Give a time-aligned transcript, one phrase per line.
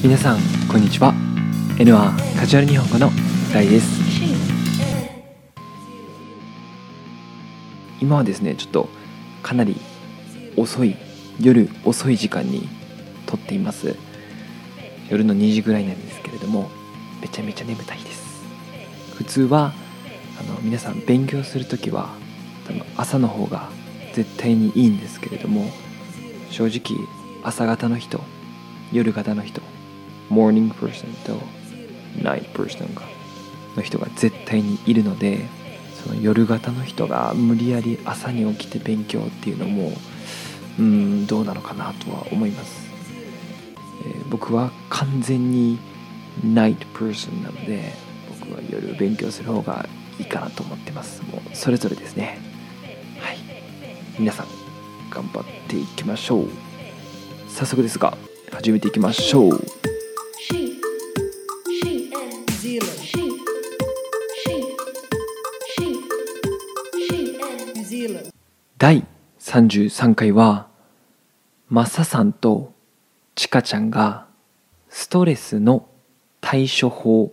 [0.00, 0.38] 皆さん
[0.70, 1.12] こんにちは。
[1.76, 3.10] N はカジュアル日本語の
[3.52, 3.98] 大です。
[8.00, 8.88] 今はですねちょっと
[9.42, 9.74] かなり
[10.56, 10.94] 遅い
[11.40, 12.68] 夜遅い時間に
[13.26, 13.96] 撮っています。
[15.10, 16.70] 夜の2時ぐらいなんですけれども
[17.20, 18.44] めちゃめちゃ眠たいです。
[19.16, 19.72] 普通は
[20.40, 22.10] あの皆さん勉強する時は
[22.68, 23.68] 多分朝の方が
[24.12, 25.68] 絶対にいいんですけれども
[26.52, 27.04] 正直
[27.42, 28.20] 朝方の人
[28.92, 29.60] 夜型の人
[30.30, 31.40] morning person と
[32.18, 33.02] night person が
[33.76, 35.40] の人が絶対にいるので
[36.02, 39.92] その夜型の人が無理やり朝に起きて勉強っていうのも
[40.78, 42.88] うんどうなのかなとは思います、
[44.06, 45.78] えー僕は完全に
[46.44, 47.92] night person なので
[48.40, 51.22] 僕は夜勉強する方がいいかなと思ってます。
[51.22, 52.38] もうそれぞれですね。
[53.20, 53.38] はい。
[54.18, 54.46] 皆さん
[55.10, 56.48] 頑張っていきましょう。
[57.48, 58.16] 早速ですが
[58.52, 59.77] 始めていきましょう。
[68.78, 69.04] 第
[69.40, 70.68] 33回は
[71.68, 72.72] マサさんと
[73.34, 74.26] チカちゃんが
[74.88, 75.88] ストレスの
[76.40, 77.32] 対処法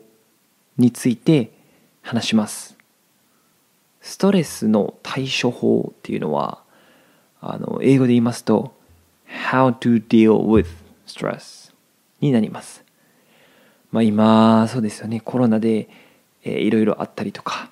[0.80, 1.52] について
[2.02, 2.76] 話します。
[4.02, 6.64] ストレスの対処法っていうのは
[7.40, 8.74] あの英語で言いますと
[9.52, 10.66] How to deal with
[11.06, 11.72] stress
[12.22, 12.84] になります。
[13.92, 15.22] まあ今そうですよね。
[15.22, 15.90] コロナで、
[16.44, 17.70] いろいろあったりとか。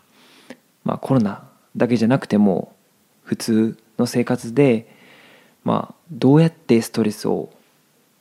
[0.83, 2.75] まあコロナだけじゃなくても
[3.23, 4.87] 普通の生活で、
[5.63, 7.49] まあ、どうやってストレスを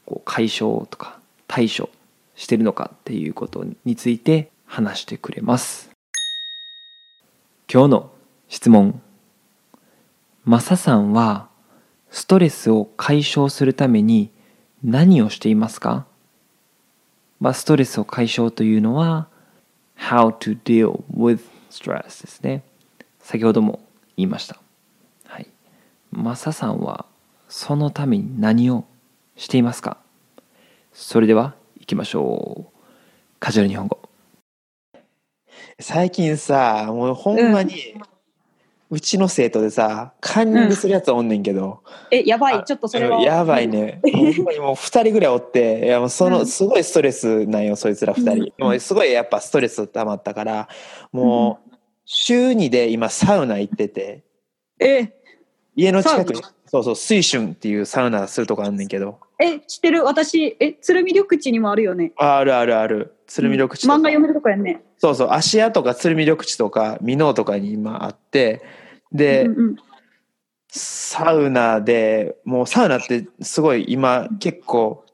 [0.07, 1.91] こう解消とか対処
[2.35, 5.91] してるのかっていうことについて話してくれます。
[7.73, 8.11] 今日の
[8.49, 9.01] 質問。
[10.45, 11.49] マサさんは
[12.11, 14.31] ストレスを解消するために
[14.83, 16.05] 何をしていますか、
[17.41, 19.29] まあ、ストレスを解消というのは
[19.97, 21.41] How to deal with
[21.71, 22.65] stress ですね。
[23.21, 23.81] 先ほども
[24.17, 24.62] 言いました。
[26.13, 27.07] マサさんは
[27.49, 28.85] そのために何を
[29.35, 29.97] していますか？
[30.93, 32.79] それでは行きましょう。
[33.41, 33.99] カジュアル日本語。
[35.81, 37.95] 最近さ、もうほんまに、
[38.91, 43.23] うちの生徒でさ、カンニングするやつおんねんけど、え、やばあい、ちょっとそれは。
[43.23, 44.03] やばいね。
[44.05, 46.47] ほんまにもう二人ぐらいおって、いやもうその、うん。
[46.47, 48.53] すごいストレスなんよ、そいつら二人。
[48.59, 48.65] うん。
[48.65, 50.69] もうすごいやっぱストレス溜まったから、
[51.11, 51.75] もう、
[52.05, 54.25] 週二で今サウナ行ってて、
[54.79, 55.22] え、
[55.75, 60.05] 家の近くにそうそう、水春っていうサウナするとこあんねんけど、え、知ってる？
[60.05, 62.13] 私、え、鶴見緑地にもあるよね。
[62.17, 63.95] ああるあるある、鶴見緑地とか。
[63.95, 64.83] 漫画読めるとこやんね。
[64.99, 68.63] そうそう、芦屋とか鶴見緑地とか、箕面とかに今あって、
[69.13, 69.77] で、うんうん、
[70.69, 75.05] サウナでもうサウナってすごい今結構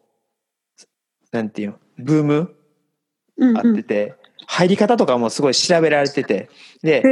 [1.32, 1.76] なんていうの？
[1.98, 2.54] ブーム
[3.40, 3.72] あうんうん。
[3.72, 4.14] ってて、
[4.46, 6.48] 入り方とかもすごい調べられてて。
[6.82, 7.02] で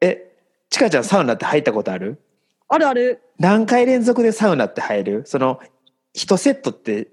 [0.00, 0.32] え
[0.68, 2.20] ちかちゃんサウナって入ったことある？
[2.72, 3.20] あるある。
[3.38, 5.22] 何回連続でサウナって入る？
[5.26, 5.60] その
[6.16, 7.08] 1セットって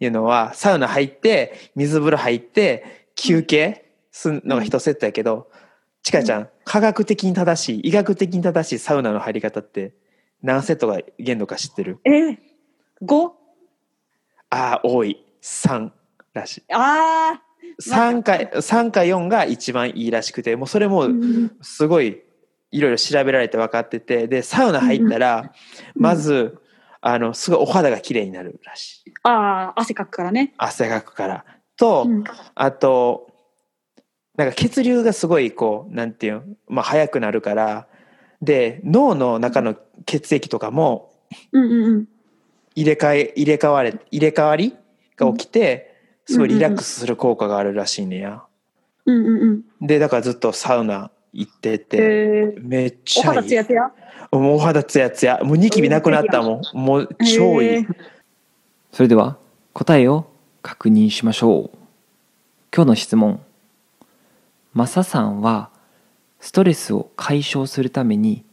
[0.00, 5.50] いうのはサウナ入って水風呂入って休憩するのが1セットやけど、
[6.02, 9.94] ちかちゃん科学的に正しい医学的に正しいサウナの入り方って
[10.42, 12.00] 何セットが限度か知ってる？
[12.04, 12.38] え、
[13.00, 13.34] 五？
[14.50, 15.24] ああ多い。
[15.40, 15.90] 3
[16.34, 16.64] らしい。
[16.70, 17.40] あ
[17.82, 21.52] 3回3か4が一番いいらしくてもうそれあ、もうん。
[21.62, 22.22] すごい
[22.70, 25.52] いろいろ調べられて分かっててでサウナ入ったら
[25.96, 26.58] うんまず
[27.00, 30.52] あのすごいお肌が綺麗になるらしいああ、汗かくからね。
[30.58, 31.44] 汗かくから
[31.76, 32.24] と、うん
[32.54, 33.28] あと
[34.36, 37.88] なんか血流がすごいこうなんていうの、まあ、速くなるから
[38.40, 39.74] で脳の中の
[40.06, 41.12] 血液とかも。
[42.78, 44.76] 入れ替え入れ替われ入れ替わり
[45.16, 45.96] が起きて
[46.26, 48.44] すごいリラックスする効果があるらしいねや。
[49.04, 49.86] うんうんうん。
[49.86, 53.36] でだからずっとサウナ行ってて、えー、めっちおゃいい。
[53.36, 53.92] 肌ツヤツヤ？
[54.32, 55.40] もうお肌ツヤツヤ。
[55.42, 56.76] もうニキビなくなったもん。
[56.76, 57.86] もう超いい、
[58.92, 59.38] それでは
[59.72, 60.26] 答えを
[60.62, 61.78] 確認しましょう。
[62.74, 63.40] 今日の質問。
[64.74, 65.70] マサさんは
[66.40, 68.44] ストレスを解消するために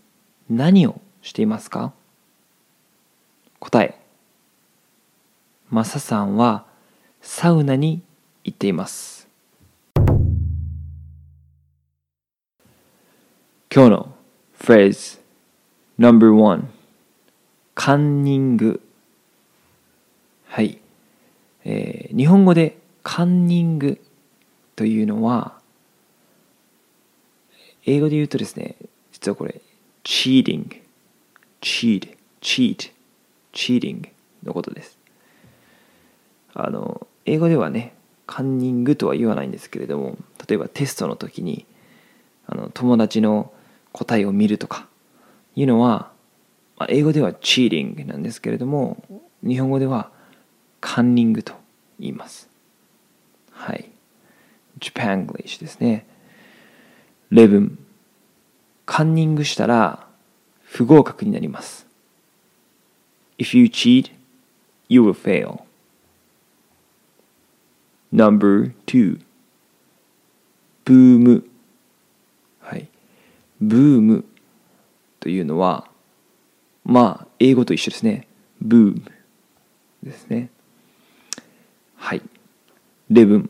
[0.49, 1.91] 何をしていますか？
[3.59, 3.99] 答え。
[5.71, 6.65] マサさんは
[7.21, 8.03] サウナに
[8.43, 9.24] 行っています
[13.75, 14.15] 今日の
[14.53, 15.19] フレーズ
[15.97, 16.63] No.1
[17.73, 18.79] カンニング。
[20.47, 20.79] はい、
[21.65, 23.99] えー日本語でカンニング
[24.77, 25.59] というのは
[27.85, 28.77] 英語で言うとですね
[29.11, 29.59] 実はこれ
[30.05, 30.81] cheating
[31.59, 34.07] cheat cheating
[34.45, 34.97] のことです。
[36.53, 37.93] あの英語ではね
[38.25, 40.17] カンニングとは言わないんですけれども
[40.47, 41.65] 例えばテストの時に
[42.47, 43.51] あの友達の
[43.95, 44.87] 答えを見るとか
[45.55, 46.11] いうのは、
[46.77, 49.01] まあ、英語ではチーリングなんですけれども
[49.41, 50.11] 日本語では
[50.81, 51.53] カンニングと
[51.97, 52.49] 言います。
[53.51, 53.89] はい。
[54.79, 56.05] Japanglish ですね。
[57.29, 57.79] 例文
[58.85, 60.05] カンニングしたら
[60.61, 61.87] 不合格になります。
[63.37, 64.11] If you cheat,
[64.89, 65.61] you will fail.
[68.13, 69.21] Number two
[70.83, 71.54] ブーム。
[73.61, 74.25] ブーム
[75.19, 75.87] というのは
[76.83, 78.27] まあ英語と一緒ですね。
[78.61, 79.01] ブーム
[80.03, 80.49] ですね。
[81.95, 82.21] はい。
[83.09, 83.49] 例文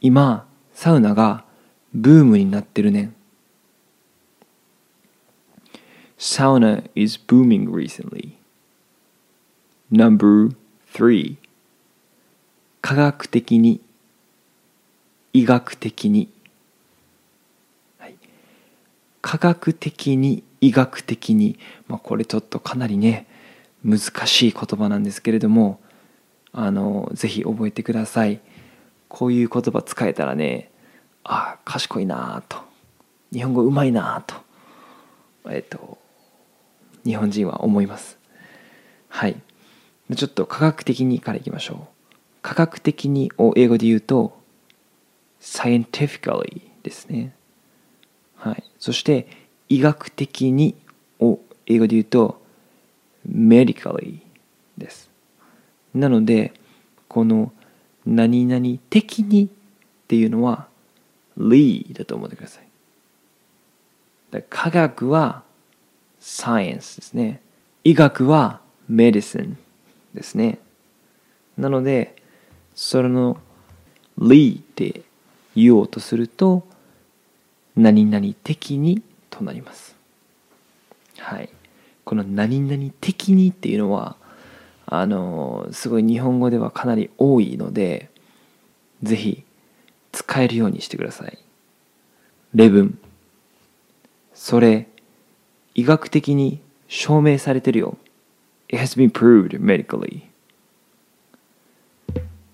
[0.00, 1.44] 今サウナが
[1.94, 3.02] ブームになってるね。
[3.02, 3.14] ん
[6.18, 8.32] Sauna is booming recently.
[9.92, 10.56] Number
[10.92, 11.36] 3
[12.80, 13.80] 科学的に
[15.32, 16.28] 医学的に、
[19.24, 23.26] 科学的に医学的に、まあ、これちょっとかなりね
[23.82, 25.80] 難しい言葉なんですけれども
[26.52, 28.40] あのぜひ覚えてください。
[29.08, 30.70] こういう言葉使えたらね
[31.24, 32.58] あ賢いなあと。
[33.32, 34.34] 日本語うまいなあと。
[35.50, 35.96] えっと
[37.06, 38.18] 日本人は思います。
[39.08, 39.40] はい。
[40.14, 42.16] ちょっと科学的にからいきましょう。
[42.42, 44.38] 科学的にを英語で言うと
[45.40, 47.34] scientifically ですね。
[48.84, 49.26] そして
[49.70, 50.74] 医学的に
[51.18, 52.42] を英語で言うと
[53.26, 54.18] medically
[54.76, 55.08] です。
[55.94, 56.52] なので
[57.08, 57.50] この
[58.04, 59.48] 何々的にっ
[60.06, 60.68] ていうのは
[61.38, 64.44] lee だと思ってください。
[64.50, 65.44] 科学は
[66.20, 67.40] science ですね。
[67.84, 68.60] 医学は
[68.90, 69.54] medicine
[70.12, 70.58] ですね。
[71.56, 72.16] なので
[72.74, 73.38] それの
[74.18, 75.00] lee って
[75.56, 76.66] 言おうとすると
[77.76, 79.96] 何々的にとなります。
[81.18, 81.48] はい。
[82.04, 84.16] この何々的にっていうのは
[84.86, 88.10] あのすごい日本語ではかなり多いので
[89.02, 89.42] ぜひ
[90.12, 91.38] 使えるようにしてください。
[92.54, 92.98] 例文。
[94.34, 94.88] それ
[95.74, 97.96] 医学的に証明されてるよ。
[98.68, 100.22] It has been proved medically.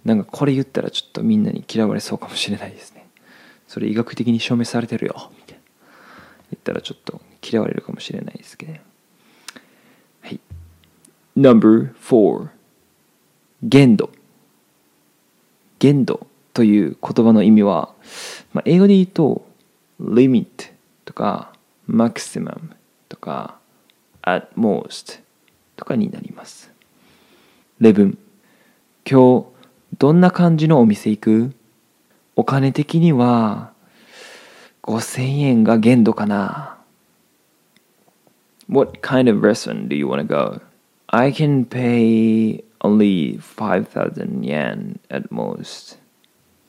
[0.05, 3.00] なんかこれ言ったらちょっとみんなに嫌われそうかもしれないですね。
[3.71, 5.31] それ医学的に証明されてるよ。
[5.39, 5.63] みたいな
[6.51, 8.73] 言ったらちょっと嫌われるかもしれないですけど。
[10.23, 10.41] はい。
[11.37, 12.49] No.4
[13.63, 14.11] 限度。
[15.79, 17.95] 限度という言葉の意味は、
[18.53, 19.47] まあ、英語で言うと
[20.01, 20.73] limit
[21.05, 21.53] とか
[21.89, 22.73] maximum
[23.09, 23.61] とか
[24.23, 25.21] at most
[25.77, 26.73] とかになります。
[27.79, 28.19] 例文。
[29.09, 29.47] 今日
[29.97, 31.60] どんな感じのお店行く？
[32.41, 33.75] お金的には
[34.85, 36.79] 5000円が限度かな
[38.67, 40.63] What kind of restaurant do you want to go?
[41.09, 45.99] I can pay only 5,000 yen at most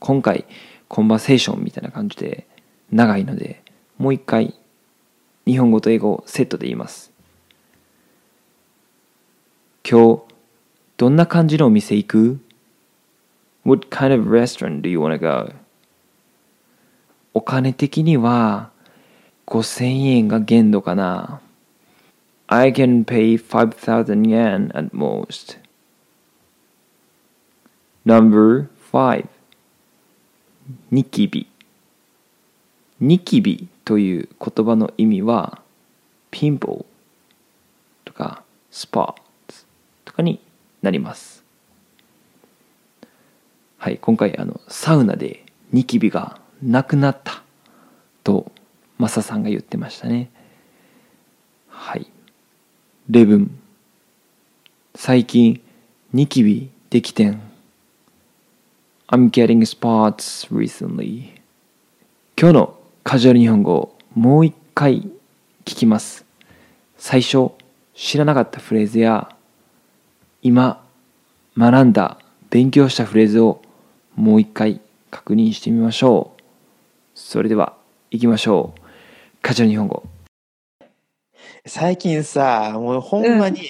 [0.01, 0.44] 今回
[0.89, 2.47] コンバセーションみたいな感じで
[2.91, 3.63] 長いので
[3.97, 4.53] もう一回
[5.45, 7.13] 日本語と英語セットで言います
[9.90, 10.23] 今日
[10.97, 12.42] どんな感じのお店行く
[13.63, 15.60] What kind of restaurant do you want to go?
[17.33, 18.71] お金的には
[19.47, 21.42] 5000円が限度かな。
[22.47, 25.57] I can pay 5,000 yen at most.
[28.06, 29.28] Number 5
[30.90, 31.47] ニキビ
[33.00, 35.61] ニキビという言葉の意味は
[36.30, 36.85] ピンポー
[38.06, 39.66] とかスパーツ
[40.06, 40.40] とかに
[40.81, 41.44] なります。
[43.78, 47.44] はい今回あのサウナでニキビがなくなった
[48.23, 48.51] と
[48.97, 50.30] マサさんが言ってましたね。
[51.68, 52.07] はい。
[53.09, 53.59] 例文
[54.95, 55.61] 最近
[56.13, 57.41] ニキビできてん。
[59.07, 61.41] I'm getting spots recently
[62.37, 65.01] 今日のカジュアル日本語もう一回
[65.65, 66.25] 聞きます。
[66.97, 67.51] 最初
[67.95, 69.35] 知らなかったフレーズや
[70.41, 70.83] 今
[71.57, 73.61] 学んだ勉強したフレーズを
[74.15, 76.41] もう一回確認してみましょう。
[77.23, 77.78] それでは
[78.09, 78.81] 行きましょう。
[79.42, 80.04] カジュアル日本語。
[81.66, 83.61] 最近さもうほんまに、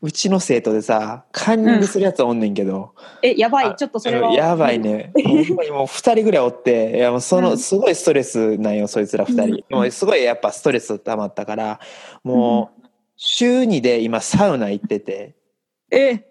[0.00, 3.76] うちの生徒でさカンニングするやつおんねんけど、え、やばい。
[3.76, 4.32] ちょっとそれは。
[4.32, 4.78] やばい。
[4.78, 5.12] ね。
[5.14, 7.58] ほんまにもう2人ぐらいおっていやもうそのうん。
[7.58, 9.78] すごいストレスなんよそいつら2人、うん。
[9.78, 11.80] もうすごいやっぱストレス溜まったから
[12.22, 12.86] もう
[13.16, 15.34] 週2で今サウナ行ってて。
[15.90, 16.24] え、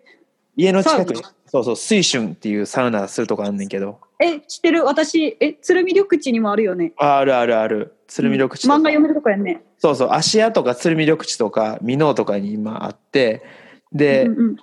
[0.56, 4.84] 家の近くにそうそう水春っていうサウナするとこあんねんけどえ、知ってる？
[4.86, 6.94] 私、え、鶴見緑地にもあるよね。
[6.98, 7.96] ああるあるある。
[8.08, 9.62] 鶴見緑地とか、漫画読めるとこやんね。
[9.78, 10.10] そうそう。
[10.12, 13.44] 芦屋とか鶴見緑地とか箕面とかに今あって
[13.92, 14.58] で、うんうん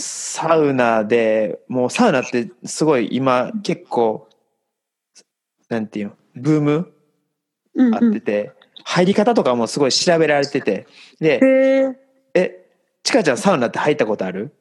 [0.00, 4.28] サウナでもうサウナってすごい今結構
[5.68, 6.12] なんていうの？
[6.36, 6.92] ブーム
[7.76, 8.10] あうんうん。
[8.10, 8.52] ってて、
[8.84, 10.86] 入り方とかもすごい調べられてて。
[11.18, 11.96] で。
[12.34, 12.64] え
[13.02, 14.52] ちかちゃんサウナって入ったことある？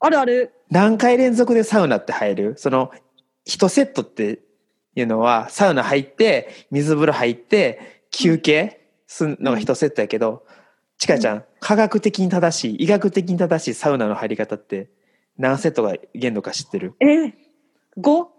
[0.00, 0.52] あるある。
[0.70, 2.54] 何回連続でサウナって入る？
[2.56, 2.90] その
[3.46, 4.40] 1セットって
[4.94, 10.44] いうのはサウナ入って水風呂入って休憩するのが1セットやけど、
[10.98, 11.44] ちかちゃん。
[11.60, 14.88] 科学的に正しい医学的に正しいサウナの入り方って
[15.38, 16.94] 何セットが限度か知ってる？
[17.00, 17.34] え、
[17.96, 18.30] 五？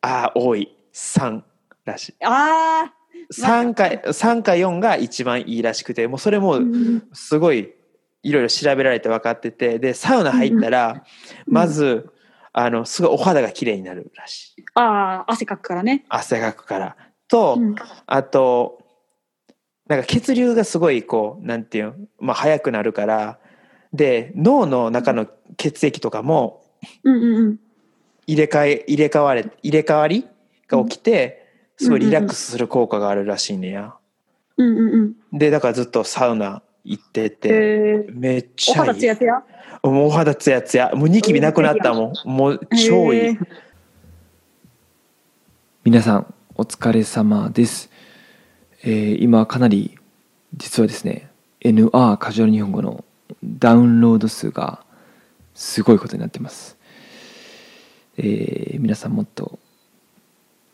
[0.00, 0.76] ああ多い。
[0.94, 1.42] 3
[1.84, 2.14] らしい。
[2.24, 2.94] ああ。
[3.32, 7.72] 3回3か4が一番いいらしくてもうそれもうんすごい
[8.22, 11.04] いろいろ調べられて分かっててでサウナ入ったら
[11.46, 11.54] うん。
[11.54, 12.10] まず
[12.52, 16.04] あのすごいお肌が綺麗になるらしいああ、汗かくからね。
[16.08, 16.96] 汗かくから
[17.28, 17.74] と、うん
[18.06, 18.80] あと
[19.88, 23.38] なんか血流がすごいこうなんていうの、まあ、速くなるから
[23.92, 26.62] で脳の中の血液とかも
[27.02, 27.58] うんうんうん。
[28.26, 30.28] 入れ替え入れ替われ入れ替わり
[30.68, 31.46] が起きて
[31.78, 33.94] すごいリラックスする効果があるらしいねや。
[34.56, 35.38] うんうんうん。
[35.38, 38.06] でだからずっとサウナ行ってて。
[38.12, 39.16] めっお肌ちゃいい。
[39.18, 39.42] ツヤツヤ？
[39.82, 40.90] もうお肌ツヤツヤ。
[40.94, 42.28] もうニキビなくなったもん。
[42.28, 43.38] もう超いい。
[45.84, 47.90] 皆さんお疲れ様です、
[48.84, 49.98] えー今かなり
[50.54, 51.28] 実はですね
[51.60, 53.04] NR カジュアル日本語の
[53.42, 54.84] ダウンロード数が
[55.54, 56.76] すごいことになってます、
[58.16, 59.58] えー皆さんもっと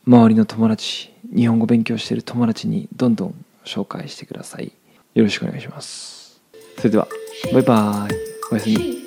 [0.07, 4.73] 周りの友達日本語勉強してる友達にどんどん紹介してください
[5.15, 6.41] よろしくお願いします。
[6.77, 7.09] それでは
[7.53, 8.15] バイバイ。
[8.53, 8.98] おやすみ。